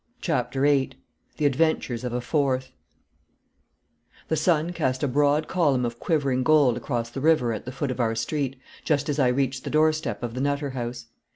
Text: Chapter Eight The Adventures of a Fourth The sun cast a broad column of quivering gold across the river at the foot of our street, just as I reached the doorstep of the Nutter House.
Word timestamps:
Chapter 0.19 0.65
Eight 0.65 0.95
The 1.37 1.45
Adventures 1.45 2.03
of 2.03 2.11
a 2.11 2.21
Fourth 2.21 2.71
The 4.29 4.35
sun 4.35 4.73
cast 4.73 5.03
a 5.03 5.07
broad 5.07 5.47
column 5.47 5.85
of 5.85 5.99
quivering 5.99 6.41
gold 6.41 6.75
across 6.75 7.11
the 7.11 7.21
river 7.21 7.53
at 7.53 7.65
the 7.65 7.71
foot 7.71 7.91
of 7.91 7.99
our 7.99 8.15
street, 8.15 8.55
just 8.83 9.09
as 9.09 9.19
I 9.19 9.27
reached 9.27 9.63
the 9.63 9.69
doorstep 9.69 10.23
of 10.23 10.33
the 10.33 10.41
Nutter 10.41 10.71
House. 10.71 11.05